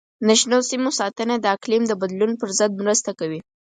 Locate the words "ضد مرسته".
2.59-3.11